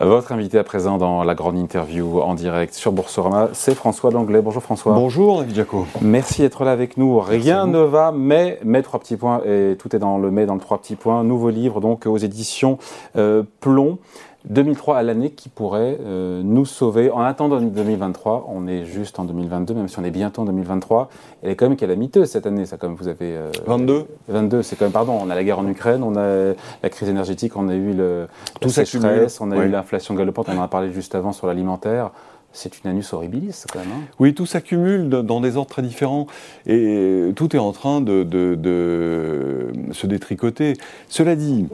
[0.00, 4.40] Votre invité à présent dans la grande interview en direct sur Boursorama, c'est François Langlais.
[4.40, 4.94] Bonjour François.
[4.94, 5.86] Bonjour David Jaco.
[6.00, 7.20] Merci d'être là avec nous.
[7.20, 10.54] Rien ne va, mais, mais trois petits points, et tout est dans le mais, dans
[10.54, 11.22] le trois petits points.
[11.22, 12.78] Nouveau livre donc aux éditions
[13.16, 13.98] euh, Plomb.
[14.48, 17.10] 2003 à l'année qui pourrait euh, nous sauver.
[17.10, 21.10] En attendant 2023, on est juste en 2022, même si on est bientôt en 2023.
[21.42, 23.38] Elle est quand même calamiteuse cette année, ça comme vous avez...
[23.66, 26.54] 22 euh, 22, c'est quand même, pardon, on a la guerre en Ukraine, on a
[26.82, 28.28] la crise énergétique, on a eu le,
[28.60, 32.10] Tout sécheresse, on a eu l'inflation galopante, on en a parlé juste avant sur l'alimentaire.
[32.52, 33.88] C'est une anus horribilis quand même.
[33.92, 34.02] Hein.
[34.18, 36.26] oui, tout s'accumule dans des ordres très différents
[36.66, 40.72] et tout est en train de, de, de se détricoter.
[41.08, 41.68] Cela dit,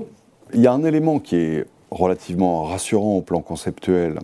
[0.52, 4.20] il y a un élément qui est relativement rassurant au plan conceptuel,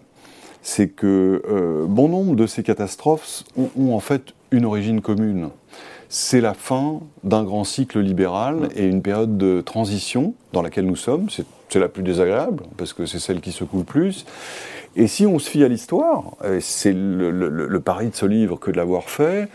[0.62, 5.48] c'est que euh, bon nombre de ces catastrophes ont, en fait une origine commune.
[6.08, 10.96] C'est la fin d'un grand cycle libéral et une période de transition dans laquelle nous
[10.96, 11.28] sommes.
[11.30, 14.26] C'est la plus désagréable, parce que c'est celle qui secoue le plus.
[14.94, 18.76] Et si on se fie à l'histoire, c'est le, pari de ce livre que de
[18.76, 19.48] l'avoir fait,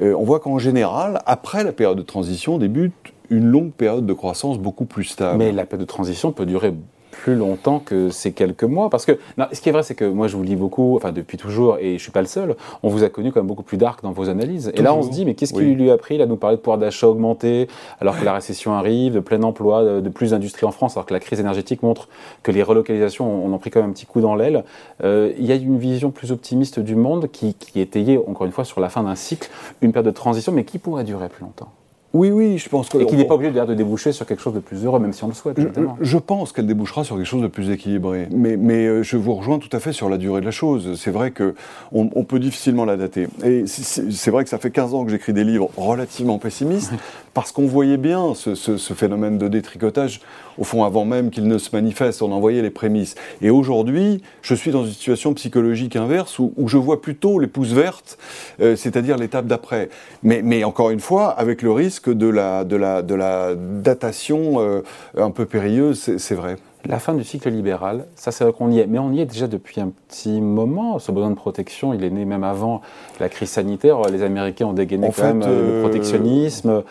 [0.00, 2.92] euh, on voit qu'en général, après la période de transition, débute
[3.30, 5.38] une longue période de croissance beaucoup plus stable.
[5.38, 6.72] Mais la période de transition peut durer
[7.12, 8.90] plus longtemps que ces quelques mois.
[8.90, 9.18] Parce que
[9.52, 11.98] ce qui est vrai, c'est que moi, je vous lis beaucoup, enfin depuis toujours, et
[11.98, 12.56] je suis pas le seul.
[12.82, 14.72] On vous a connu comme beaucoup plus dark dans vos analyses.
[14.74, 16.62] Et là, on se dit, mais qu'est-ce qui lui a pris là, nous parler de
[16.62, 17.68] pouvoir d'achat augmenté,
[18.00, 21.14] alors que la récession arrive, de plein emploi, de, plus d'industrie en France, alors que
[21.14, 22.08] la crise énergétique montre
[22.42, 24.64] que les relocalisations, on en pris quand même un petit coup dans l'aile.
[25.04, 28.46] Euh, il y a une vision plus optimiste du monde qui, qui est étayée, encore
[28.46, 29.50] une fois, sur la fin d'un cycle,
[29.82, 31.68] une période de transition, mais qui pourrait durer plus longtemps.
[32.14, 32.98] Oui, oui, je pense que.
[32.98, 35.24] Et qui n'est pas obligé de déboucher sur quelque chose de plus heureux, même si
[35.24, 35.58] on le souhaite.
[35.58, 35.66] Je,
[36.00, 38.28] je pense qu'elle débouchera sur quelque chose de plus équilibré.
[38.30, 40.98] Mais, mais euh, je vous rejoins tout à fait sur la durée de la chose.
[41.00, 41.54] C'est vrai qu'on
[41.92, 43.28] on peut difficilement la dater.
[43.44, 46.92] Et c'est vrai que ça fait 15 ans que j'écris des livres relativement pessimistes,
[47.34, 50.20] parce qu'on voyait bien ce, ce, ce, phénomène de détricotage,
[50.58, 52.22] au fond, avant même qu'il ne se manifeste.
[52.22, 53.14] On en voyait les prémices.
[53.40, 57.46] Et aujourd'hui, je suis dans une situation psychologique inverse où, où je vois plutôt les
[57.46, 58.18] pousses vertes,
[58.60, 59.88] euh, c'est-à-dire l'étape d'après.
[60.22, 64.60] Mais, mais encore une fois, avec le risque de la, de la, de la datation
[64.60, 64.82] euh,
[65.16, 66.56] un peu périlleuse, c'est vrai.
[66.86, 69.26] La fin du cycle libéral, ça c'est vrai qu'on y est, mais on y est
[69.26, 70.98] déjà depuis un petit moment.
[70.98, 72.80] Ce besoin de protection, il est né même avant
[73.20, 74.00] la crise sanitaire.
[74.10, 76.82] Les Américains ont dégainé quand même euh, le protectionnisme.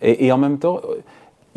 [0.00, 0.80] Et, et, en même temps,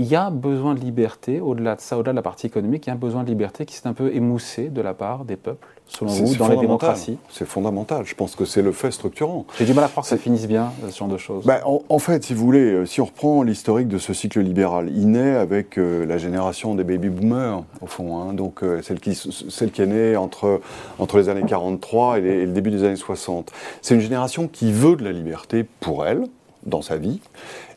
[0.01, 2.89] il y a besoin de liberté, au-delà de ça, au-delà de la partie économique, il
[2.89, 5.35] y a un besoin de liberté qui s'est un peu émoussé de la part des
[5.35, 8.05] peuples selon vous, dans les démocraties C'est fondamental.
[8.05, 9.45] Je pense que c'est le fait structurant.
[9.59, 11.45] J'ai du mal à croire que ça finisse bien, ce genre de choses.
[11.45, 14.89] Ben, en, fait, si vous voulez, euh, si on reprend l'historique de ce cycle libéral,
[14.89, 18.17] il naît avec euh, la génération des baby-boomers, au fond.
[18.17, 18.33] Hein.
[18.33, 20.61] donc, euh, celle, qui, celle qui est née entre,
[20.97, 23.51] entre les années 43 et, et le début des années 60.
[23.83, 26.23] C'est une génération qui veut de la liberté pour elle,
[26.65, 27.19] dans sa vie.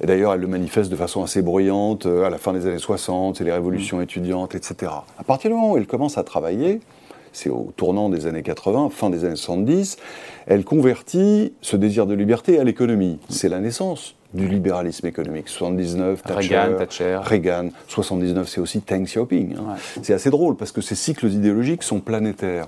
[0.00, 3.36] Et d'ailleurs, elle le manifeste de façon assez bruyante à la fin des années 60,
[3.36, 4.92] c'est les révolutions étudiantes, etc.
[5.18, 6.80] À partir du moment où elle commence à travailler,
[7.32, 9.96] c'est au tournant des années 80, fin des années 70,
[10.46, 13.18] elle convertit ce désir de liberté à l'économie.
[13.28, 15.48] C'est la naissance du libéralisme économique.
[15.48, 17.20] 79, Thatcher, Reagan, Thatcher.
[17.22, 19.56] Reagan 79, c'est aussi Deng Xiaoping.
[19.56, 19.76] Hein.
[20.02, 22.66] C'est assez drôle parce que ces cycles idéologiques sont planétaires.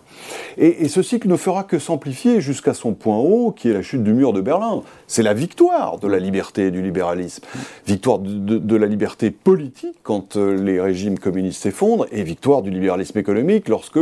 [0.56, 4.02] Et, ce cycle ne fera que s'amplifier jusqu'à son point haut, qui est la chute
[4.02, 4.82] du mur de Berlin.
[5.08, 7.44] C'est la victoire de la liberté et du libéralisme.
[7.86, 12.70] Victoire de, de la liberté politique quand euh, les régimes communistes s'effondrent, et victoire du
[12.70, 13.98] libéralisme économique lorsque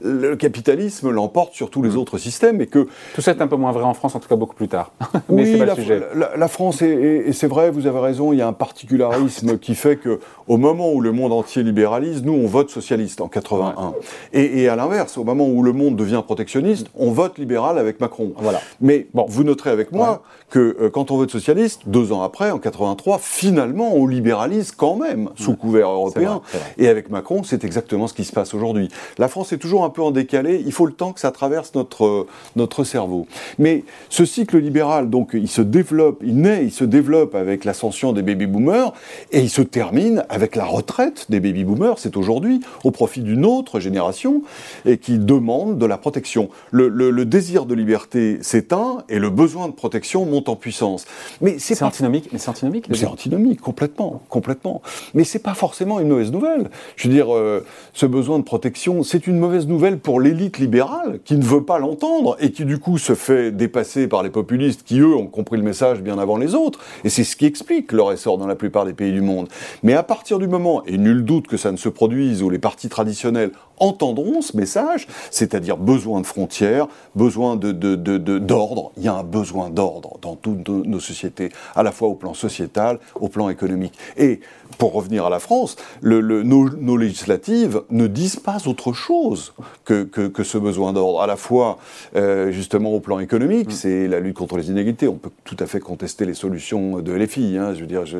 [0.00, 1.98] le capitalisme l'emporte sur tous les mm.
[1.98, 2.88] autres systèmes et que...
[3.14, 4.92] Tout ça est un peu moins vrai en France, en tout cas beaucoup plus tard.
[5.28, 6.02] Mais oui, pas la, le sujet.
[6.36, 9.96] La, France, et c'est vrai, vous avez raison, il y a un particularisme qui fait
[9.96, 13.94] que au moment où le monde entier libéralise, nous, on vote socialiste en 81.
[14.32, 18.00] Et, et, à l'inverse, au moment où le monde devient protectionniste, on vote libéral avec
[18.00, 18.32] Macron.
[18.36, 18.60] Voilà.
[18.80, 22.50] Mais bon, vous noterez avec moi que euh, quand on vote socialiste, deux ans après,
[22.50, 26.40] en 83, finalement, on libéralise quand même, sous couvert européen.
[26.78, 28.88] Et avec Macron, c'est exactement ce qui se passe aujourd'hui.
[29.18, 31.74] La France est toujours un peu en décalé, il faut le temps que ça traverse
[31.74, 32.26] notre,
[32.56, 33.26] notre cerveau.
[33.58, 38.12] Mais ce cycle libéral, donc, il se développe, il naît, il se développe avec l'ascension
[38.12, 38.92] des baby-boomers,
[39.32, 43.80] et il se termine avec la retraite des baby-boomers, c'est aujourd'hui, au profit d'une autre
[43.80, 44.42] génération,
[44.84, 46.48] et qui demande de la protection.
[46.70, 51.04] Le, le, désir de liberté s'éteint, et le besoin de protection monte en puissance.
[51.40, 52.86] Mais c'est antinomique, mais c'est antinomique.
[52.92, 54.82] C'est antinomique, complètement, complètement.
[55.14, 56.70] Mais c'est pas forcément une mauvaise nouvelle.
[56.96, 61.20] Je veux dire, euh, ce besoin de protection, c'est une mauvaise nouvelle pour l'élite libérale
[61.24, 64.82] qui ne veut pas l'entendre et qui du coup se fait dépasser par les populistes
[64.82, 66.80] qui eux ont compris le message bien avant les autres.
[67.04, 69.48] Et c'est ce qui explique leur essor dans la plupart des pays du monde.
[69.82, 72.58] Mais à partir du moment, et nul doute que ça ne se produise, où les
[72.58, 77.78] partis traditionnels entendront ce message, c'est-à-dire besoin de frontières, besoin d'ordre.
[77.78, 81.92] De, de, de, Il y a un besoin d'ordre dans toutes nos sociétés, à la
[81.92, 83.94] fois au plan sociétal, au plan économique.
[84.16, 84.40] Et
[84.76, 89.54] pour revenir à la France, le, nos, législatives ne disent pas autre chose
[89.84, 91.20] que, que, ce besoin d'ordre.
[91.20, 91.78] À la fois,
[92.16, 93.72] euh, justement, au plan économique, mm.
[93.72, 95.08] c'est la lutte contre les inégalités.
[95.08, 97.56] On peut tout à fait contester les solutions de LFI.
[97.58, 98.18] Hein, je veux dire, je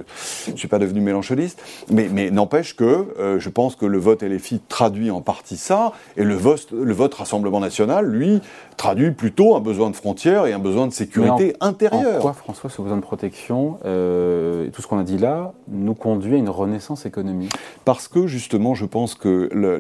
[0.51, 1.63] ne suis pas devenu mélanchoniste.
[1.91, 5.93] Mais, mais n'empêche que euh, je pense que le vote LFI traduit en partie ça,
[6.17, 8.41] et le vote, le vote Rassemblement National, lui,
[8.77, 12.13] traduit plutôt un besoin de frontières et un besoin de sécurité intérieure.
[12.13, 16.35] Pourquoi, François, ce besoin de protection, euh, tout ce qu'on a dit là, nous conduit
[16.35, 17.53] à une renaissance économique?
[17.85, 19.79] Parce que justement, je pense que le,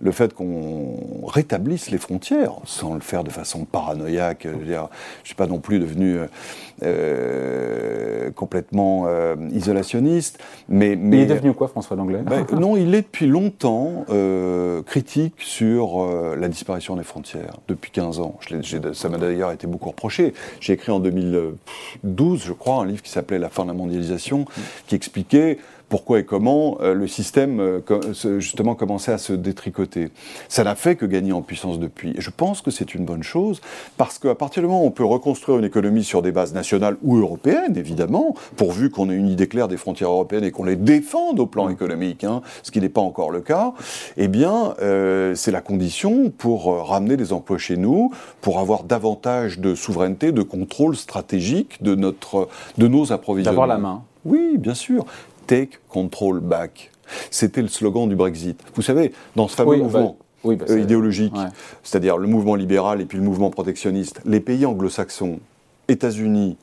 [0.00, 4.86] le fait qu'on rétablisse les frontières, sans le faire de façon paranoïaque, je ne
[5.24, 6.26] suis pas non plus devenu euh,
[6.84, 10.38] euh, complètement euh, isolationniste,
[10.68, 12.22] mais, mais, Il est devenu quoi, François Langlais?
[12.24, 14.04] Ben, Non, il est depuis longtemps
[14.86, 16.06] critique sur
[16.36, 18.38] la disparition des frontières, depuis 15 ans.
[18.40, 20.34] Je ça m'a d'ailleurs été beaucoup reproché.
[20.60, 24.46] J'ai écrit en 2012, je crois, un livre qui s'appelait La fin de la mondialisation,
[24.86, 25.58] qui expliquait
[25.88, 27.80] pourquoi et comment euh, le système euh,
[28.38, 30.10] justement commençait à se détricoter.
[30.48, 32.14] Ça n'a fait que gagner en puissance depuis.
[32.16, 33.60] Et je pense que c'est une bonne chose
[33.96, 36.96] parce qu'à partir du moment où on peut reconstruire une économie sur des bases nationales
[37.02, 40.76] ou européennes, évidemment, pourvu qu'on ait une idée claire des frontières européennes et qu'on les
[40.76, 43.72] défende au plan économique, hein, ce qui n'est pas encore le cas,
[44.16, 49.58] eh bien, euh, c'est la condition pour ramener des emplois chez nous, pour avoir davantage
[49.58, 53.62] de souveraineté, de contrôle stratégique de, notre, de nos approvisionnements.
[53.62, 54.02] D'avoir la main.
[54.24, 55.06] Oui, bien sûr.
[55.48, 56.92] Take Control Back.
[57.30, 58.62] C'était le slogan du Brexit.
[58.74, 61.32] Vous savez, dans ce fameux mouvement bah, euh, idéologique,
[61.82, 65.40] c'est-à-dire le mouvement libéral et puis le mouvement protectionniste, les pays anglo-saxons,
[65.88, 66.58] États-Unis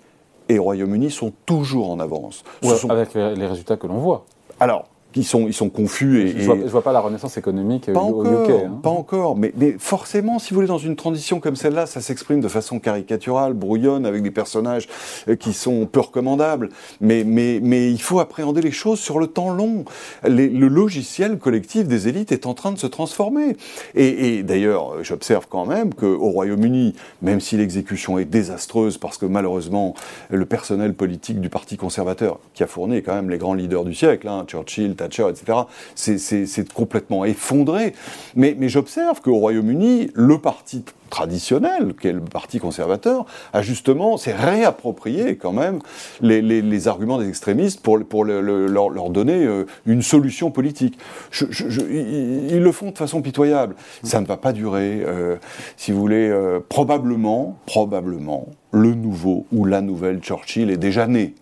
[0.48, 2.44] et Royaume-Uni sont toujours en avance.
[2.90, 4.26] Avec les résultats que l'on voit.
[4.60, 6.22] Alors, ils sont, ils sont confus.
[6.22, 8.50] Et, je ne vois, pas la renaissance économique pas au, encore, UK.
[8.50, 8.80] Hein.
[8.82, 12.42] Pas encore, mais, mais, forcément, si vous voulez, dans une transition comme celle-là, ça s'exprime
[12.42, 14.88] de façon caricaturale, brouillonne, avec des personnages
[15.28, 16.70] euh, qui sont peu recommandables.
[17.02, 19.86] Mais, mais, mais il faut appréhender les choses sur le temps long.
[20.24, 23.58] le logiciel collectif des élites est en train de se transformer.
[23.96, 29.26] Et, et d'ailleurs, j'observe quand même qu'au Royaume-Uni, même si l'exécution est désastreuse, parce que
[29.26, 29.96] malheureusement,
[30.30, 33.94] le personnel politique du Parti conservateur, qui a fourni quand même les grands leaders du
[33.94, 35.60] siècle, hein, Churchill, etc.,
[35.96, 37.94] c'est complètement effondré.
[38.36, 44.34] Mais, j'observe qu'au Royaume-Uni, le parti traditionnel, qui est le parti conservateur, a justement s'est
[44.34, 45.80] réapproprié quand même
[46.22, 50.98] les, arguments des extrémistes pour, leur, donner euh, une solution politique.
[51.40, 53.76] Ils, le font de façon pitoyable.
[54.04, 55.04] Ça ne va pas durer.
[55.06, 55.38] Euh,
[55.78, 61.36] si vous voulez, euh, probablement, probablement, le nouveau ou la nouvelle Churchill est déjà né.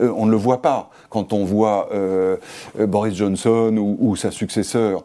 [0.00, 2.36] On ne le voit pas quand on voit euh,
[2.78, 5.02] euh, Boris Johnson ou, sa successeur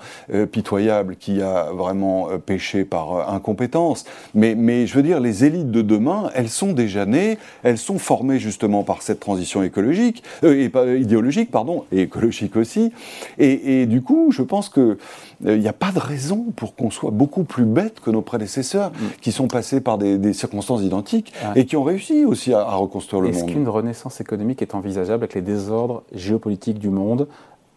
[0.52, 4.06] pitoyable qui a vraiment péché par incompétence.
[4.34, 7.98] Mais, mais, je veux dire, les élites de demain, elles sont déjà nées, elles sont
[7.98, 12.92] formées justement par cette transition écologique, et, idéologique, pardon, et écologique aussi.
[13.38, 14.98] Et, du coup, je pense que
[15.44, 18.92] il n'y a pas de raison pour qu'on soit beaucoup plus bête que nos prédécesseurs,
[18.92, 19.06] mm.
[19.22, 23.22] qui sont passés par des, circonstances identiques et qui ont réussi aussi à, à reconstruire
[23.22, 23.38] le monde.
[23.38, 27.27] Est-ce qu'une renaissance économique est envisageable avec les désordres géopolitiques du monde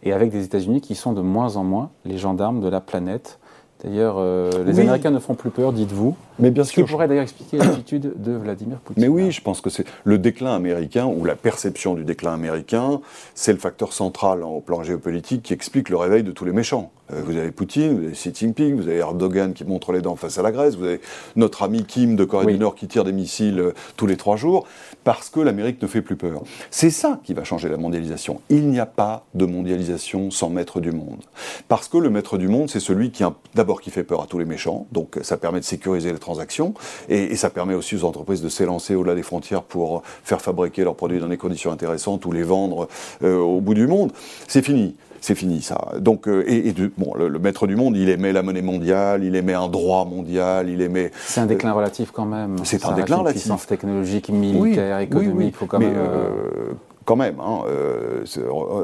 [0.03, 3.39] et avec des États-Unis qui sont de moins en moins les gendarmes de la planète.
[3.83, 6.15] D'ailleurs, euh, les Américains ne font plus peur, dites-vous.
[6.39, 6.75] Mais bien sûr.
[6.75, 9.01] Ce qui pourrait d'ailleurs expliquer l'attitude de Vladimir Poutine.
[9.01, 13.01] Mais oui, je pense que c'est le déclin américain ou la perception du déclin américain,
[13.33, 16.91] c'est le facteur central au plan géopolitique qui explique le réveil de tous les méchants.
[17.13, 20.15] Euh, vous avez Poutine, vous avez Xi Jinping, vous avez Erdogan qui montre les dents
[20.15, 21.01] face à la Grèce, vous avez
[21.35, 24.35] notre ami Kim de Corée du Nord qui tire des missiles euh, tous les trois
[24.35, 24.65] jours,
[25.03, 26.41] parce que l'Amérique ne fait plus peur.
[26.71, 28.41] C'est ça qui va changer la mondialisation.
[28.49, 31.23] Il n'y a pas de mondialisation sans maître du monde.
[31.67, 33.23] Parce que le maître du monde, c'est celui qui,
[33.53, 36.73] d'abord, qui fait peur à tous les méchants, donc ça permet de sécuriser les transactions,
[37.07, 40.95] et, ça permet aussi aux entreprises de s'élancer au-delà des frontières pour faire fabriquer leurs
[40.95, 42.87] produits dans des conditions intéressantes ou les vendre
[43.23, 44.11] euh, au bout du monde.
[44.47, 45.93] C'est fini c'est fini ça.
[45.97, 49.55] Donc, euh, et, bon, le, maître du monde, il aimait la monnaie mondiale, il aimait
[49.55, 51.11] un droit mondial, il aimait.
[51.25, 52.57] C'est un déclin relatif quand même.
[52.63, 53.41] C'est un déclin relatif.
[53.41, 55.95] Puissance technologique, militaire, économique, il faut quand même.
[55.97, 56.73] Euh,
[57.05, 57.63] quand même, hein,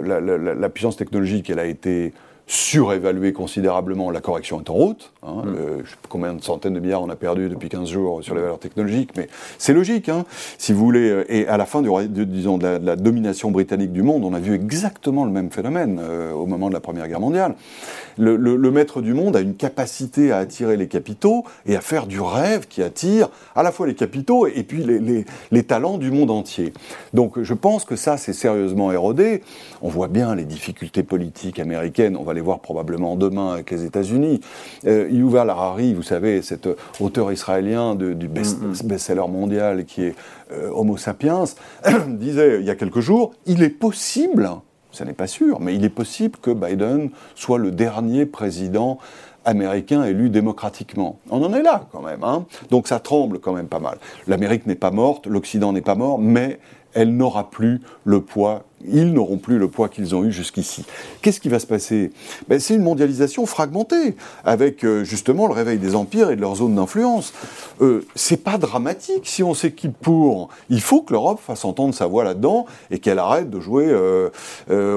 [0.04, 2.12] la, puissance technologique, elle a été
[2.52, 5.14] surévalué considérablement, la correction est en route.
[5.24, 5.56] Hein, mm.
[5.56, 8.22] euh, je sais pas combien de centaines de milliards on a perdu depuis 15 jours
[8.22, 10.26] sur les valeurs technologiques, mais c'est logique, hein,
[10.58, 11.10] si vous voulez.
[11.10, 14.34] Euh, et à la fin du, de, disons, de la, domination britannique du monde, on
[14.34, 17.56] a vu exactement le même phénomène euh, au moment de la Première Guerre mondiale.
[18.18, 22.08] Le, le, maître du monde a une capacité à attirer les capitaux et à faire
[22.08, 25.98] du rêve qui attire à la fois les capitaux et puis les, les, les talents
[25.98, 26.74] du monde entier.
[27.14, 29.44] Donc je pense que ça, c'est sérieusement érodé.
[29.82, 33.86] On voit bien les difficultés politiques américaines, on va les voir probablement demain avec les
[33.86, 34.42] États-Unis.
[34.86, 36.68] Euh, Yuval Harari, vous savez, cet
[37.00, 38.86] auteur israélien du mm-hmm.
[38.86, 40.16] best-seller mondial qui est
[40.52, 41.44] euh, Homo sapiens,
[42.08, 44.50] disait il y a quelques jours, il est possible,
[44.92, 48.98] ce n'est pas sûr, mais il est possible que Biden soit le dernier président
[49.46, 51.20] américain élu démocratiquement.
[51.30, 52.24] On en est là quand même.
[52.24, 53.98] Hein Donc ça tremble quand même pas mal.
[54.28, 56.60] L'Amérique n'est pas morte, l'Occident n'est pas mort, mais
[56.94, 60.86] elle n'aura plus le poids ils n'auront plus le poids qu'ils ont eu jusqu'ici.
[61.22, 62.12] Qu'est-ce qui va se passer?
[62.48, 66.56] Ben, C'est une mondialisation fragmentée, avec euh, justement le réveil des empires et de leurs
[66.56, 67.34] zones d'influence.
[67.82, 70.50] Euh, c'est pas dramatique si on s'équipe pour.
[70.70, 73.88] Il faut que l'Europe fasse entendre sa voix là-dedans et qu'elle arrête de jouer.
[73.88, 74.30] Euh,
[74.70, 74.96] euh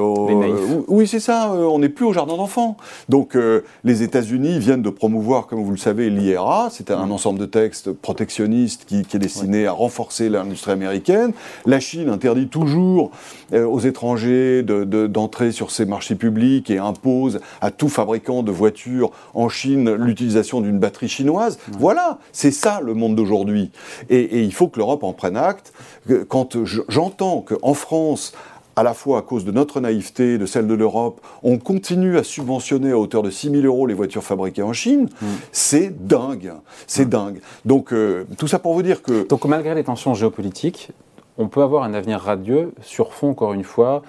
[0.88, 1.52] oui, c'est ça.
[1.52, 2.76] on n'est plus au jardin d'enfants.
[3.08, 3.36] Donc
[3.84, 6.68] les États-Unis viennent de promouvoir, comme vous le savez, l'IRA.
[6.70, 11.32] C'est un ensemble de textes protectionnistes qui, est destiné à renforcer l'industrie américaine.
[11.66, 13.10] La Chine interdit toujours
[13.74, 19.48] aux étrangers d'entrer sur ces marchés publics et impose à tout fabricant de voitures en
[19.48, 21.58] Chine l'utilisation d'une batterie chinoise.
[21.72, 23.72] Voilà, c'est ça le monde d'aujourd'hui.
[24.10, 25.72] Et, il faut que l'Europe en prenne acte.
[26.28, 26.56] Quand
[26.88, 28.32] j'entends qu'en France,
[28.76, 32.22] à la fois à cause de notre naïveté, de celle de l'Europe, on continue à
[32.22, 35.26] subventionner à hauteur de 6 000 euros les voitures fabriquées en Chine, mm.
[35.50, 36.52] c'est dingue.
[36.86, 37.08] C'est mm.
[37.10, 37.40] dingue.
[37.64, 39.26] Donc, euh, tout ça pour vous dire que.
[39.26, 40.90] Donc, malgré les tensions géopolitiques,
[41.38, 44.02] on peut avoir un avenir radieux sur fond, encore une fois,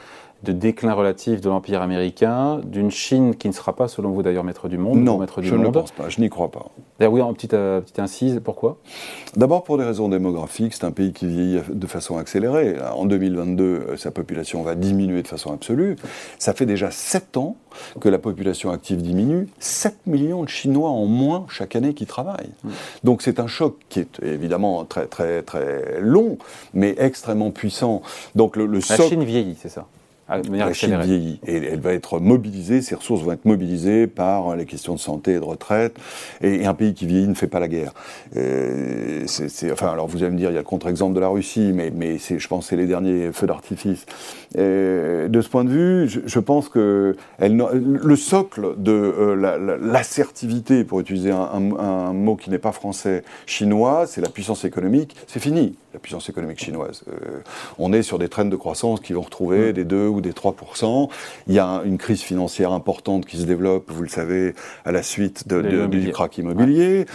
[0.43, 4.43] de déclin relatif de l'Empire américain, d'une Chine qui ne sera pas, selon vous d'ailleurs,
[4.43, 6.71] maître du monde Non, maître du je ne pense pas, je n'y crois pas.
[6.99, 8.77] D'ailleurs, oui, en petite, euh, petite incise, pourquoi?
[9.35, 12.75] D'abord pour des raisons démographiques, c'est un pays qui vieillit de façon accélérée.
[12.95, 15.95] En 2022, euh, sa population va diminuer de façon absolue.
[16.39, 17.57] Ça fait déjà 7 ans
[17.99, 22.51] que la population active diminue, 7 millions de Chinois en moins chaque année qui travaillent.
[22.63, 22.69] Mm.
[23.03, 26.37] Donc c'est un choc qui est évidemment très très très long,
[26.73, 28.01] mais extrêmement puissant.
[28.35, 29.87] Donc le, la Chine vieillit, c'est ça?
[30.27, 34.65] La Chine vieillit et elle va être mobilisée, ses ressources vont être mobilisées par les
[34.65, 35.97] questions de santé et de retraite.
[36.41, 37.93] Et, un pays qui vieillit ne fait pas la guerre.
[38.35, 39.25] Euh,
[39.71, 41.91] enfin, alors vous allez me dire, il y a le contre-exemple de la Russie, mais,
[41.95, 44.05] mais je pense que c'est les derniers feux d'artifice.
[44.57, 50.83] Euh, de ce point de vue, je, pense que elle, le socle de euh, l'assertivité,
[50.83, 55.15] pour utiliser un, un mot qui n'est pas français, chinois, c'est la puissance économique.
[55.27, 57.03] C'est fini, la puissance économique chinoise.
[57.77, 59.73] on est sur des traînes de croissance qui vont retrouver mm.
[59.73, 61.09] des 2 ou des 3%.
[61.47, 64.53] Il y a une crise financière importante qui se développe, vous le savez,
[64.85, 67.05] à la suite de, du crack immobilier.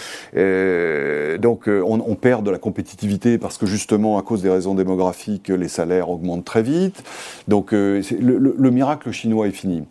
[1.39, 5.49] donc euh, on, perd de la compétitivité parce que justement, à cause des raisons démographiques,
[5.49, 7.03] les salaires augmentent très vite.
[7.49, 9.85] Donc euh, le, miracle chinois est fini.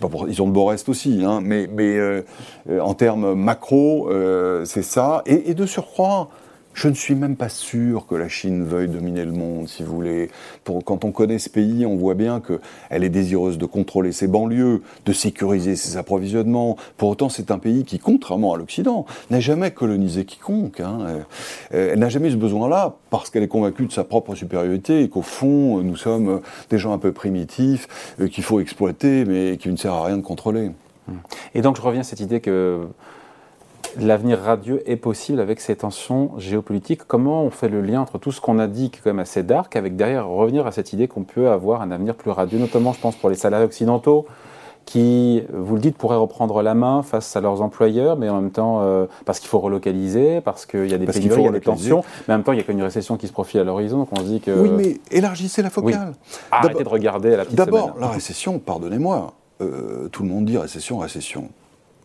[0.00, 2.22] Pas pour, ils ont de beaux restes aussi, hein, mais, mais euh,
[2.80, 4.10] en termes macro,
[4.64, 5.22] c'est ça.
[5.26, 6.30] Et, et de surcroît,
[6.76, 9.94] je ne suis même pas sûr que la Chine veuille dominer le monde, si vous
[9.94, 10.28] voulez.
[10.62, 14.26] Pour, quand on connaît ce pays, on voit bien qu'elle est désireuse de contrôler ses
[14.26, 16.76] banlieues, de sécuriser ses approvisionnements.
[16.98, 20.80] Pour autant, c'est un pays qui, contrairement à l'Occident, n'a jamais colonisé quiconque.
[20.80, 21.24] Hein.
[21.72, 25.00] Euh, elle n'a jamais eu ce besoin-là parce qu'elle est convaincue de sa propre supériorité
[25.00, 27.88] et qu'au fond, nous sommes des gens un peu primitifs
[28.20, 30.72] euh, qu'il faut exploiter, mais qui ne sert à rien de contrôler.
[31.54, 32.86] Et donc, je reviens à cette idée que
[34.00, 37.04] l'avenir radieux est possible avec ces tensions géopolitiques.
[37.06, 39.18] Comment on fait le lien entre tout ce qu'on a dit, qui est quand même
[39.18, 42.58] assez dark, avec derrière revenir à cette idée qu'on peut avoir un avenir plus radieux,
[42.58, 44.26] notamment, je pense, pour les salariés occidentaux
[44.86, 48.52] qui, vous le dites, pourraient reprendre la main face à leurs employeurs, mais en même
[48.52, 51.50] temps, euh, parce qu'il faut relocaliser, parce qu'il y a des pays, il y a
[51.50, 53.64] des tensions, mais en même temps, il y a qu'une récession qui se profile à
[53.64, 54.52] l'horizon, donc on se dit que...
[54.52, 56.12] Oui, mais élargissez la focale.
[56.52, 60.56] Arrêtez de regarder à la petite D'abord, la récession, pardonnez-moi, euh, tout le monde dit
[60.56, 61.48] récession, récession.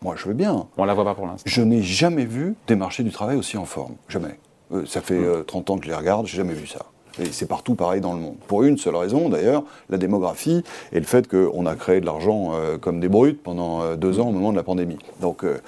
[0.02, 0.66] Moi, je veux bien.
[0.76, 1.44] On la voit pas pour l'instant.
[1.46, 3.94] Je n'ai jamais vu des marchés du travail aussi en forme.
[4.08, 4.38] Jamais.
[4.72, 5.72] Euh, ça fait 30 mm.
[5.72, 6.86] euh, ans que je les regarde, j'ai jamais vu ça.
[7.20, 8.36] Et c'est partout pareil dans le monde.
[8.48, 12.52] Pour une seule raison, d'ailleurs, la démographie et le fait qu'on a créé de l'argent
[12.54, 14.98] euh, comme des brutes pendant deux ans au moment de la pandémie.
[15.20, 15.60] Donc, euh,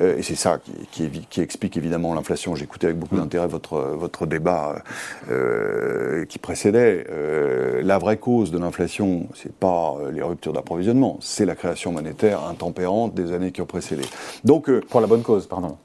[0.00, 0.58] et c'est ça
[0.90, 1.10] qui,
[1.40, 2.54] explique évidemment l'inflation.
[2.54, 4.82] J'écoutais avec beaucoup d'intérêt votre, votre débat
[5.30, 7.06] euh, qui précédait.
[7.10, 12.44] Euh, la vraie cause de l'inflation, c'est pas les ruptures d'approvisionnement, c'est la création monétaire
[12.46, 14.02] intempérante des années qui ont précédé.
[14.44, 15.76] Donc, pour la bonne cause, pardon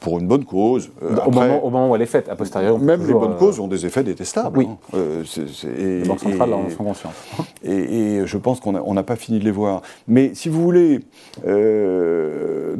[0.00, 0.90] pour une bonne cause.
[1.02, 2.82] Euh, au, moment, au, moment, où elle est faite, a posteriori.
[2.82, 4.58] Même les bonnes euh, causes ont des effets détestables.
[4.58, 4.66] Oui.
[4.68, 4.78] Hein.
[4.94, 5.22] Euh,
[5.76, 7.14] les banques centrales en sont conscientes.
[7.62, 9.82] Et, je pense qu'on n'a pas fini de les voir.
[10.08, 11.00] Mais si vous voulez,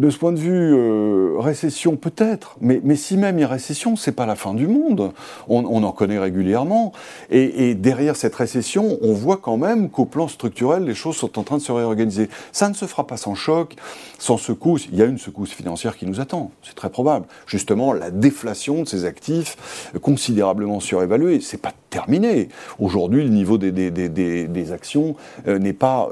[0.01, 3.97] de ce point de vue, récession peut-être, mais, mais, si même il y a récession,
[3.97, 5.13] c'est pas la fin du monde.
[5.47, 6.93] On, en connaît régulièrement.
[7.31, 11.43] Et, derrière cette récession, on voit quand même qu'au plan structurel, les choses sont en
[11.43, 12.31] train de se réorganiser.
[12.51, 13.77] Ça ne se fera pas sans choc,
[14.19, 14.89] sans secousse.
[14.91, 16.51] Il y a une secousse financière qui nous attend.
[16.63, 17.27] C'est très probable.
[17.47, 22.49] Justement, la déflation de ces actifs considérablement surévalués, c'est pas terminé.
[22.79, 24.09] Aujourd'hui, le niveau des, des, des,
[24.49, 25.15] des actions
[25.47, 26.09] n'est pas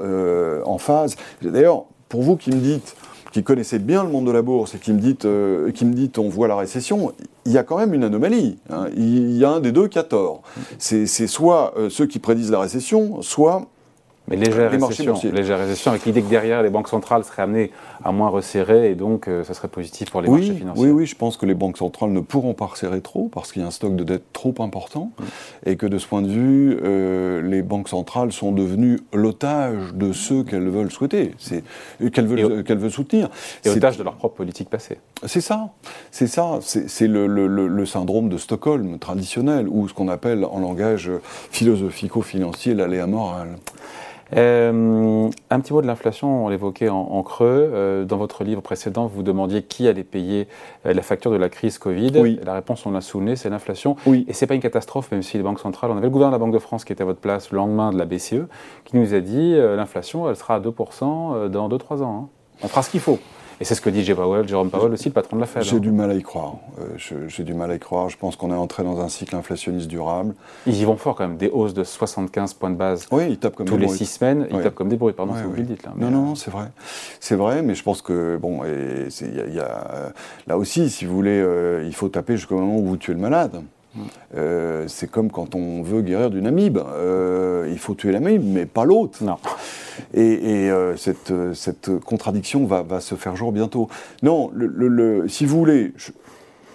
[0.63, 1.15] en phase.
[1.41, 2.95] D'ailleurs, pour vous qui me dites
[3.31, 5.93] qui connaissait bien le monde de la bourse et qui me dit, euh, qui me
[5.93, 7.13] dit on voit la récession,
[7.45, 8.57] il y a quand même une anomalie.
[8.69, 8.87] Hein.
[8.95, 10.41] Il y a un des deux qui a tort.
[10.77, 13.67] C'est soit euh, ceux qui prédisent la récession, soit
[14.29, 17.71] mais légère récession, légère récession, avec l'idée que derrière, les banques centrales seraient amenées
[18.03, 20.85] à moins resserrer, et donc euh, ça serait positif pour les marchés financiers.
[20.85, 23.63] Oui, oui, je pense que les banques centrales ne pourront pas resserrer trop, parce qu'il
[23.63, 25.11] y a un stock de dette trop important,
[25.65, 30.13] et que de ce point de vue, euh, les banques centrales sont devenues l'otage de
[30.13, 31.31] ceux qu'elles veulent souhaiter,
[32.13, 33.29] qu'elles veulent, soutenir.
[33.65, 34.99] Et otage de leur propre politique passée.
[35.25, 35.69] C'est ça,
[36.11, 40.59] c'est ça, c'est le, le, le, syndrome de Stockholm traditionnel, ou ce qu'on appelle en
[40.59, 41.09] langage
[41.49, 43.57] philosophico-financier l'aléa morale.
[44.35, 47.69] Euh, un petit mot de l'inflation, on l'évoquait en, creux.
[47.73, 50.47] Euh, dans votre livre précédent, vous demandiez qui allait payer
[50.85, 52.11] euh, la facture de la crise Covid.
[52.15, 52.39] Oui.
[52.43, 53.95] La réponse, on l'a souligné, c'est l'inflation.
[54.05, 54.25] Oui.
[54.27, 56.41] Et c'est pas une catastrophe, même si les banques centrales, on avait le gouverneur de
[56.41, 58.47] la Banque de France qui était à votre place le lendemain de la BCE,
[58.85, 62.23] qui nous a dit l'inflation, elle sera à 2% dans 2-3 ans.
[62.23, 62.29] Hein.
[62.63, 63.19] On fera ce qu'il faut.
[63.61, 65.63] Et c'est ce que dit Jérôme Powell aussi, le patron de la Fed.
[65.63, 65.79] J'ai hein.
[65.79, 66.55] du mal à y croire.
[66.79, 68.09] Euh, j'ai du mal à y croire.
[68.09, 70.33] Je pense qu'on est entré dans un cycle inflationniste durable.
[70.65, 71.37] Ils y vont fort quand même.
[71.37, 74.47] Des hausses de 75 points de base oui, ils tapent comme tous les six semaines.
[74.51, 75.13] Ils tapent comme des bruits.
[75.13, 75.83] Pardon, c'est vous qui le dites.
[75.83, 75.93] Là.
[75.97, 76.67] non, non, non, c'est vrai.
[77.19, 80.13] C'est vrai, mais je pense que, bon, y, a,
[80.47, 83.19] là aussi, si vous voulez, euh, il faut taper jusqu'au moment où vous tuez le
[83.19, 83.61] malade.
[84.35, 86.77] Euh, c'est comme quand on veut guérir d'une amibe.
[86.77, 89.23] Euh, il faut tuer l'amibe, mais pas l'autre.
[89.23, 89.37] Non.
[90.13, 93.89] Et, euh, cette, cette, contradiction va, va, se faire jour bientôt.
[94.23, 95.93] Non, le, si vous voulez,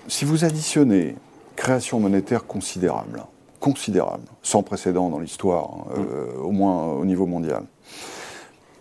[0.09, 1.17] si vous additionnez
[1.57, 3.25] création monétaire considérable,
[3.61, 6.45] considérable, sans précédent dans l'histoire, hein, mm.
[6.45, 7.63] au moins au niveau mondial.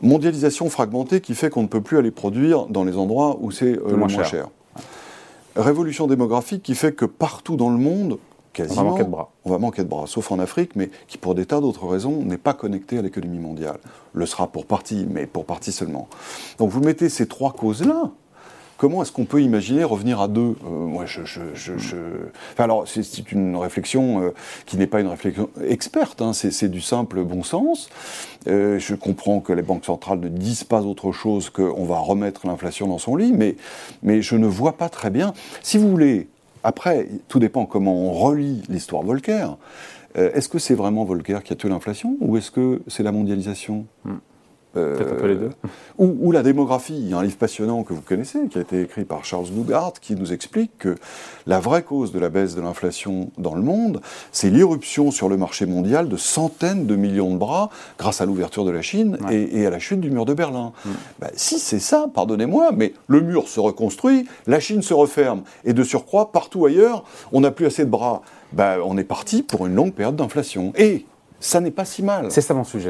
[0.02, 3.74] Mondialisation fragmentée qui fait qu'on ne peut plus aller produire dans les endroits où c'est
[3.74, 4.48] le moins cher
[5.56, 8.18] révolution démographique qui fait que partout dans le monde,
[8.54, 9.32] quasiment, on va manquer de bras.
[9.46, 12.24] On va manquer de bras, sauf en Afrique, mais qui pour des tas d'autres raisons
[12.24, 13.80] n'est pas connecté à l'économie mondiale.
[14.14, 16.08] Le sera pour partie, mais pour partie seulement.
[16.60, 18.12] Donc vous mettez ces trois causes-là,
[18.84, 21.22] comment est-ce qu'on peut imaginer revenir à deux euh, Moi, je,
[22.58, 24.34] alors, c'est une réflexion euh,
[24.66, 27.90] qui n'est pas une réflexion experte, hein, c'est du simple bon sens.
[28.48, 32.46] Euh, je comprends que les banques centrales ne disent pas autre chose qu'on va remettre
[32.46, 33.56] l'inflation dans son lit, mais,
[34.02, 35.34] mais je ne vois pas très bien.
[35.62, 36.28] Si vous voulez,
[36.64, 39.48] après, tout dépend comment on relit l'histoire Volcker.
[40.16, 43.86] est-ce que c'est vraiment Volcker qui a tué l'inflation ou est-ce que c'est la mondialisation?
[44.06, 44.18] Hmm.
[44.76, 45.50] Euh,
[46.00, 46.98] ou, la démographie.
[46.98, 49.46] Il y a un livre passionnant que vous connaissez, qui a été écrit par Charles
[49.56, 50.96] Lugard, qui nous explique que
[51.46, 55.38] la vraie cause de la baisse de l'inflation dans le monde, c'est l'irruption sur le
[55.38, 59.66] marché mondial de centaines de millions de bras grâce à l'ouverture de la Chine et,
[59.66, 60.74] à la chute du mur de Berlin.
[60.86, 60.90] Mm.
[61.20, 65.74] Ben, si c'est ça, pardonnez-moi, mais le mur se reconstruit, la Chine se referme, et
[65.74, 68.24] de surcroît, partout ailleurs, on n'a plus assez de bras.
[68.54, 70.74] Ben, on est parti pour une longue période d'inflation.
[70.76, 71.06] Et
[71.40, 72.32] ça n'est pas si mal.
[72.32, 72.90] C'est ça mon sujet.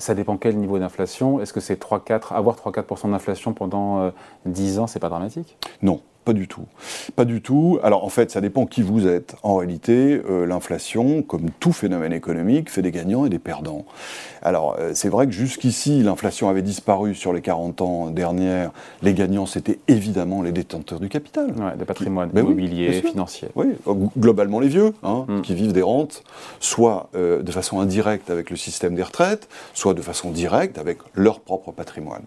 [0.00, 1.40] Ça dépend quel niveau d'inflation.
[1.40, 4.12] Est-ce que c'est 3-4, avoir 3-4% d'inflation pendant
[4.46, 5.58] 10 euh, ans, c'est pas dramatique?
[5.82, 6.00] Non.
[6.30, 6.66] Pas du tout.
[7.16, 7.80] Pas du tout.
[7.82, 9.34] Alors en fait, ça dépend qui vous êtes.
[9.42, 13.84] En réalité, euh, l'inflation, comme tout phénomène économique, fait des gagnants et des perdants.
[14.42, 18.70] Alors euh, c'est vrai que jusqu'ici, l'inflation avait disparu sur les 40 ans dernières.
[19.02, 21.46] Les gagnants, c'était évidemment les détenteurs du capital.
[21.46, 23.48] Ouais, des patrimoines ben immobiliers, financiers.
[23.56, 23.66] Oui,
[24.16, 25.40] globalement les vieux, hein, mm.
[25.40, 26.22] qui vivent des rentes,
[26.60, 30.98] soit euh, de façon indirecte avec le système des retraites, soit de façon directe avec
[31.14, 32.22] leur propre patrimoine.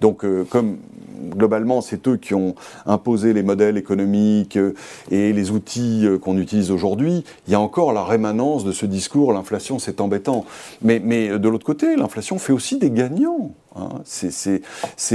[0.00, 0.78] Donc comme
[1.16, 4.74] globalement, c'est eux qui ont imposé les modèles économiques euh,
[5.10, 8.86] et les outils euh, qu'on utilise aujourd'hui, il y a encore la rémanence de ce
[8.86, 10.44] discours l'inflation c'est embêtant.
[10.82, 13.52] Mais, mais euh, de l'autre côté, l'inflation fait aussi des gagnants.
[13.74, 13.88] Hein.
[14.06, 14.62] C'est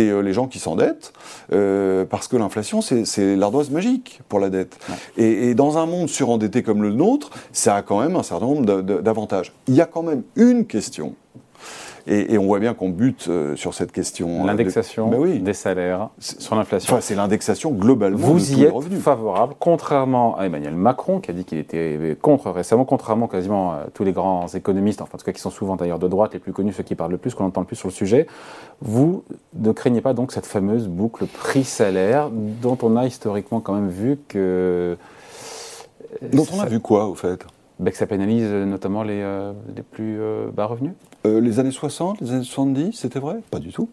[0.05, 1.13] les gens qui s'endettent
[1.49, 4.77] parce que l'inflation, c'est l'ardoise magique pour la dette.
[5.17, 8.45] Et, et, dans un monde surendetté comme le nôtre, ça a quand même un certain
[8.45, 9.51] nombre d'avantages.
[9.67, 11.15] Il y a quand même une question
[12.07, 14.43] et, on voit bien qu'on bute euh, sur cette question.
[14.43, 16.93] Euh, L'indexation ben des salaires sur l'inflation.
[16.93, 21.45] Enfin, c'est l'indexation globalement Vous y êtes favorable, contrairement à Emmanuel Macron, qui a dit
[21.45, 25.31] qu'il était contre récemment, contrairement quasiment à tous les grands économistes, enfin en tout cas
[25.31, 27.45] qui sont souvent d'ailleurs de droite, les plus connus, ceux qui parlent le plus, qu'on
[27.45, 28.27] entend le plus sur le sujet.
[28.81, 29.23] Vous
[29.55, 34.19] ne craignez pas donc cette fameuse boucle prix-salaire dont on a historiquement quand même vu
[34.27, 34.97] que...
[36.33, 37.45] Dont on a vu quoi, au fait?
[37.81, 39.21] Ben, que ça pénalise notamment les,
[39.75, 40.19] les plus
[40.53, 40.93] bas revenus
[41.25, 43.37] euh, les années 60, les années 70, c'était vrai?
[43.51, 43.89] Pas du tout.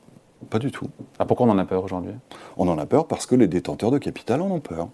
[0.50, 0.86] Pas du tout.
[1.18, 2.12] Ah, pourquoi on en a peur aujourd'hui?
[2.56, 4.88] On en a peur parce que les détenteurs de capital en ont peur.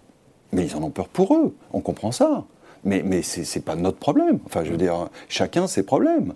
[0.51, 1.55] Mais ils en ont peur pour eux.
[1.71, 2.43] On comprend ça.
[2.83, 4.39] Mais, mais ce n'est pas notre problème.
[4.45, 6.33] Enfin, je veux dire, chacun ses problèmes.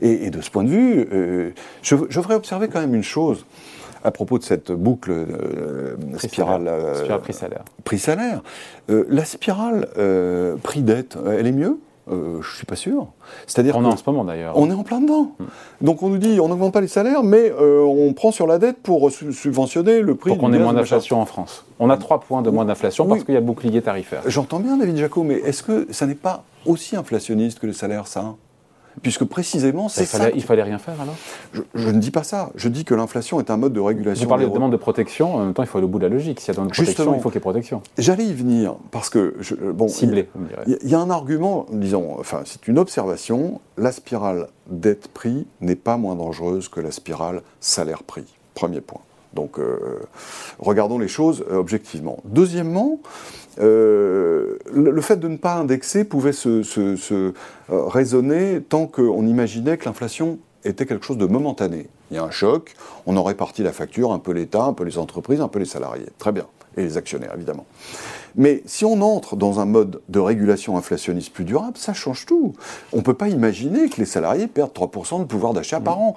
[0.00, 1.50] Et, de ce point de vue, euh,
[1.82, 3.44] je, je voudrais observer quand même une chose.
[4.04, 5.12] à propos de cette boucle
[6.18, 6.68] spirale,
[7.22, 7.64] prix-salaire.
[7.84, 8.42] Prix-salaire.
[8.88, 9.86] la spirale
[10.62, 11.78] prix-dette, elle est mieux?
[12.10, 13.06] Euh, je suis pas sûr.
[13.46, 14.56] C'est-à-dire on est en ce moment d'ailleurs.
[14.56, 15.32] On est en plein dedans.
[15.38, 15.44] Hmm.
[15.80, 18.58] Donc on nous dit on n'augmente pas les salaires, mais euh, on prend sur la
[18.58, 20.30] dette pour subventionner le prix.
[20.30, 21.64] Pour qu'on ait moins d'inflation en France.
[21.78, 24.22] On a trois points de moins d'inflation parce qu'il y a bouclier tarifaire.
[24.26, 28.06] J'entends bien David Jaco, mais est-ce que ça n'est pas aussi inflationniste que le salaire,
[28.06, 28.34] ça?
[29.00, 30.30] Puisque précisément, c'est ça.
[30.30, 31.14] Il fallait rien faire alors?
[31.74, 32.50] Je, ne dis pas ça.
[32.54, 34.24] Je dis que l'inflation est un mode de régulation.
[34.24, 36.06] Vous parlez de demande de protection, en même temps, il faut aller au bout de
[36.06, 36.40] la logique.
[36.40, 37.82] S'il y a demande de protection, il faut qu'il y ait protection.
[37.98, 39.34] J'allais y venir, parce que.
[39.40, 40.28] Je, bon, Ciblé,
[40.66, 45.96] Il y, a un argument, disons, enfin, c'est une observation la spirale dette-prix n'est pas
[45.96, 48.26] moins dangereuse que la spirale salaire-prix.
[48.54, 49.00] Premier point.
[49.34, 50.00] Donc, euh,
[50.58, 52.18] regardons les choses euh, objectivement.
[52.24, 53.00] Deuxièmement,
[53.60, 57.32] euh, le fait de ne pas indexer pouvait se,
[57.68, 61.88] raisonner tant qu'on imaginait que l'inflation était quelque chose de momentané.
[62.10, 62.74] Il y a un choc,
[63.06, 65.64] on en répartit la facture, un peu l'État, un peu les entreprises, un peu les
[65.64, 66.06] salariés.
[66.18, 66.46] Très bien.
[66.76, 67.66] Et les actionnaires, évidemment.
[68.36, 72.54] Mais si on entre dans un mode de régulation inflationniste plus durable, ça change tout.
[72.92, 76.16] On ne peut pas imaginer que les salariés perdent 3% de pouvoir d'achat par an.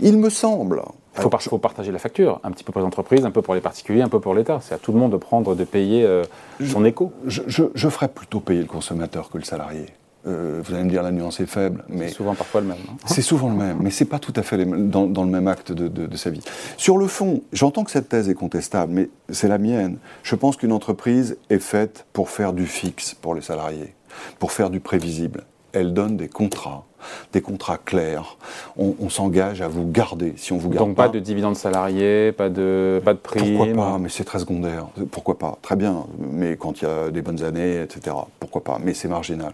[0.00, 0.82] Il me semble,
[1.16, 3.60] il faut, partager la facture, un petit peu pour les entreprises, un peu pour les
[3.60, 4.60] particuliers, un peu pour l'État.
[4.62, 6.24] C'est à tout le monde de prendre, de payer euh,
[6.64, 7.12] son écho.
[7.26, 9.86] Je, je, ferais plutôt payer le consommateur que le salarié.
[10.26, 12.76] Euh, vous allez me dire la nuance est faible, mais c'est souvent parfois le même.
[12.88, 12.96] Hein.
[13.06, 15.88] c'est souvent le même, mais c'est pas tout à fait dans, le même acte de,
[15.88, 16.42] de, sa vie.
[16.76, 19.96] Sur le fond, j'entends que cette thèse est contestable, mais c'est la mienne.
[20.22, 23.94] Je pense qu'une entreprise est faite pour faire du fixe pour les salariés,
[24.38, 25.44] pour faire du prévisible.
[25.72, 26.84] Elle donne des contrats
[27.32, 28.36] des contrats clairs.
[28.76, 32.48] On, s'engage à vous garder si on vous garde Donc pas, de dividendes salariés, pas
[32.48, 34.86] de, pas de prix Pourquoi pas Mais c'est très secondaire.
[35.10, 35.58] Pourquoi pas?
[35.62, 36.06] Très bien.
[36.18, 38.16] Mais quand il y a des bonnes années, etc.
[38.38, 38.78] Pourquoi pas?
[38.82, 39.52] Mais c'est marginal.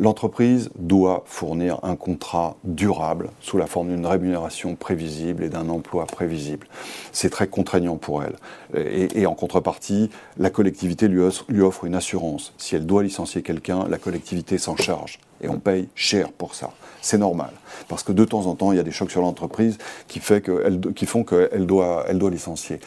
[0.00, 6.06] L'entreprise doit fournir un contrat durable sous la forme d'une rémunération prévisible et d'un emploi
[6.06, 6.66] prévisible.
[7.12, 8.36] C'est très contraignant pour elle.
[8.74, 10.08] Et, en contrepartie,
[10.38, 12.54] la collectivité lui offre, une assurance.
[12.56, 15.18] Si elle doit licencier quelqu'un, la collectivité s'en charge.
[15.42, 16.70] Et on paye cher pour ça.
[17.02, 17.50] C'est normal.
[17.88, 19.76] Parce que de temps en temps, il y a des chocs sur l'entreprise
[20.08, 22.80] qui, font qu'elle doit, elle doit licencier.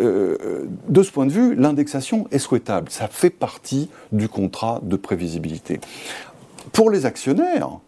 [0.00, 2.90] Euh, de ce point de vue, l'indexation est souhaitable.
[2.90, 5.80] Ça fait partie du contrat de prévisibilité.
[6.72, 7.78] Pour les actionnaires,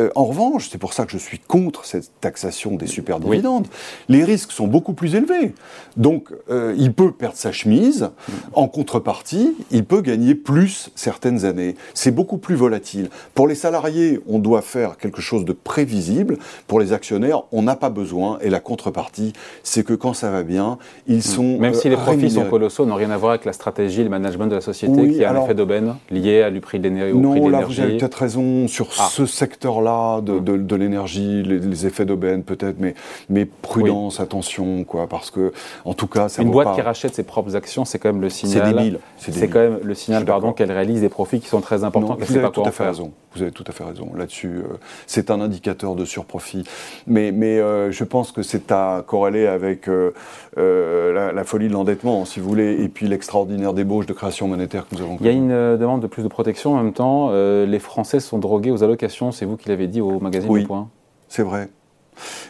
[0.00, 3.68] euh, en revanche, c'est pour ça que je suis contre cette taxation des superdividendes,
[4.08, 5.54] les risques sont beaucoup plus élevés.
[5.96, 8.10] Donc, euh, il peut perdre sa chemise.
[8.54, 11.76] En contrepartie, il peut gagner plus certaines années.
[11.94, 13.08] C'est beaucoup plus volatile.
[13.34, 16.38] Pour les salariés, on doit faire quelque chose de prévisible.
[16.66, 18.38] Pour les actionnaires, on n'a pas besoin.
[18.40, 21.20] Et la contrepartie, c'est que quand ça va bien, ils hmm.
[21.20, 21.58] sont.
[21.58, 24.04] Même si les euh, profits sont colossaux, n'ont rien à voir avec la stratégie et
[24.04, 26.88] le management de la société qui a un effet d'aubaine lié à du prix de
[26.88, 27.16] l'énergie.
[27.16, 29.08] Non, là, vous avez peut-être raison sur ah.
[29.10, 32.94] ce secteur-là là de, de, l'énergie, les, effets d'aubaine peut-être, mais,
[33.28, 35.52] mais prudence, attention, quoi, parce que,
[35.84, 38.30] en tout cas, ça Une boîte qui rachète ses propres actions, c'est quand même le
[38.30, 38.66] signal.
[38.66, 38.98] C'est débile.
[39.18, 42.16] C'est quand même le signal, pardon, qu'elle réalise des profits qui sont très importants.
[42.18, 43.12] vous avez tout à fait raison.
[43.34, 44.58] Vous avez tout à fait raison là-dessus.
[44.58, 46.64] Euh, c'est un indicateur de surprofit,
[47.06, 50.12] mais, mais euh, je pense que c'est à corréler avec euh,
[50.56, 54.94] la, folie de l'endettement, si vous voulez, et puis l'extraordinaire débauche de création monétaire que
[54.94, 55.16] nous avons.
[55.20, 57.32] Il y a une demande de plus de protection en même temps.
[57.32, 59.32] les Français sont drogués aux allocations.
[59.32, 60.88] C'est vous qui l'avez dit au magazine oui, Point.
[61.28, 61.68] C'est vrai.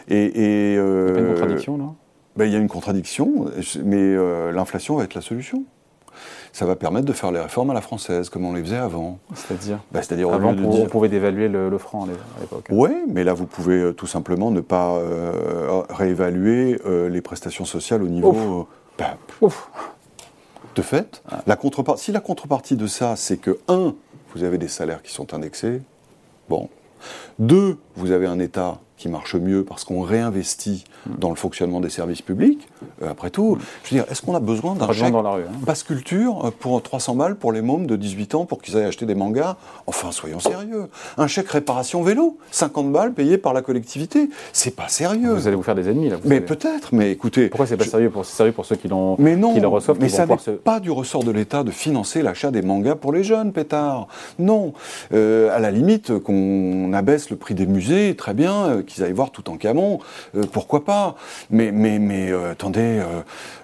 [0.07, 1.85] Et, et euh, il y a une contradiction là
[2.35, 3.45] ben, Il y a une contradiction,
[3.83, 5.63] mais euh, l'inflation va être la solution.
[6.53, 9.19] Ça va permettre de faire les réformes à la française, comme on les faisait avant.
[9.33, 9.79] C'est-à-dire?
[9.91, 12.07] Ben, C'est-à-dire Avant, on pouvait dévaluer le, franc à
[12.39, 12.67] l'époque.
[12.69, 14.97] Oui, mais là, vous pouvez euh, tout simplement ne pas
[15.89, 18.67] réévaluer les prestations sociales au niveau...
[18.97, 19.69] Ben, Ouf.
[20.75, 21.41] De fait, ah.
[21.47, 21.57] la
[21.97, 23.93] si la contrepartie de ça, c'est que, un,
[24.33, 25.81] vous avez des salaires qui sont indexés,
[26.49, 26.69] bon,
[27.39, 30.85] deux, vous avez un État qui marche mieux parce qu'on réinvestit
[31.19, 32.67] dans le fonctionnement des services publics.
[33.01, 35.43] Euh, après tout, je veux dire, est-ce qu'on a besoin d'un chèque dans la rue,
[35.43, 35.59] hein.
[35.65, 38.85] passe culture euh, pour 300 balles pour les mômes de 18 ans pour qu'ils aillent
[38.85, 39.57] acheter des mangas?
[39.85, 40.87] Enfin, soyons sérieux.
[41.17, 45.33] Un chèque réparation vélo, 50 balles payé par la collectivité, c'est pas sérieux.
[45.33, 46.17] Vous allez vous faire des ennemis là.
[46.23, 47.49] mais peut-être, mais écoutez.
[47.49, 49.97] Pourquoi c'est pas sérieux pour sérieux pour ceux qui l'ont Mais non, qui le reçoivent
[49.99, 53.23] Mais ça n'est pas du ressort de l'État de financer l'achat des mangas pour les
[53.23, 54.07] jeunes, pétard.
[54.39, 54.73] Non,
[55.13, 57.84] euh, à la limite qu'on abaisse le prix des musées,
[58.17, 59.99] très bien, qu'ils aillent voir tout en Camon,
[60.35, 61.15] euh, pourquoi pas
[61.49, 63.01] Mais, mais, mais euh, attendez,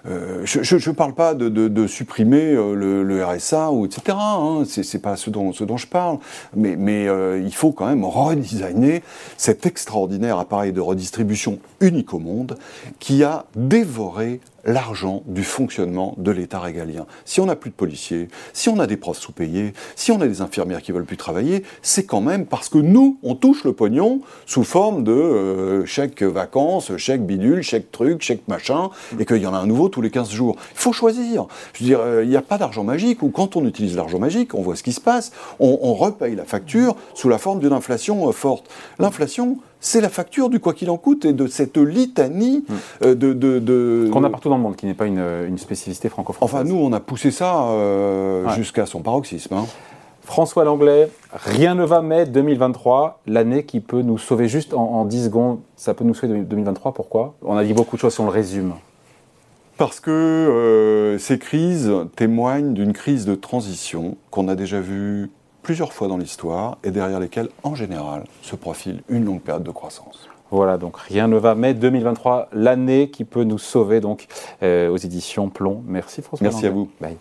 [0.06, 4.16] euh, je ne parle pas de, supprimer le, RSA ou etc.
[4.20, 6.18] Hein, c'est pas ce dont, ce dont je parle.
[6.56, 7.06] Mais, mais
[7.40, 9.02] il faut quand même redesigner
[9.36, 12.56] cet extraordinaire appareil de redistribution unique au monde
[12.98, 17.06] qui a dévoré l'argent du fonctionnement de l'État régalien.
[17.24, 20.26] Si on n'a plus de policiers, si on a des profs sous-payés, si on a
[20.26, 23.72] des infirmières qui veulent plus travailler, c'est quand même parce que nous, on touche le
[23.72, 29.38] pognon sous forme de euh, chèque vacances, chèque bidule, chèque truc, chèque machin, et qu'il
[29.38, 30.56] y en a un nouveau tous les 15 jours.
[30.72, 31.46] Il faut choisir.
[31.74, 34.18] Je veux dire, euh, il n'y a pas d'argent magique, ou quand on utilise l'argent
[34.18, 37.60] magique, on voit ce qui se passe, on, on repaye la facture sous la forme
[37.60, 38.68] d'une inflation euh, forte.
[38.98, 42.74] L'inflation, c'est la facture du quoi qu'il en coûte et de cette litanie Hmm.
[43.04, 43.32] euh, de...
[43.34, 45.18] de, de- Qu'on a partout dans le monde, qui n'est pas une,
[45.48, 46.54] une spécificité franco-française.
[46.54, 48.54] Enfin, nous, on a poussé ça euh, Ouais.
[48.54, 49.52] jusqu'à son paroxysme.
[49.54, 49.66] hein.
[50.24, 55.04] François Langlais, rien ne va, mais 2023, l'année qui peut nous sauver juste en, en
[55.04, 57.34] 10 secondes, ça peut nous sauver 2023, pourquoi?
[57.42, 58.72] On a dit beaucoup de choses si on le résume.
[59.78, 65.30] Parce que euh, ces crises témoignent d'une crise de transition qu'on a déjà vue
[65.62, 69.70] plusieurs fois dans l'histoire et derrière lesquelles, en général, se profile une longue période de
[69.70, 70.28] croissance.
[70.50, 74.26] Voilà, donc rien ne va, mais 2023, l'année qui peut nous sauver donc
[74.62, 75.82] euh, aux éditions Plomb.
[75.86, 76.90] Merci François Merci à vous.
[77.00, 77.16] Bye.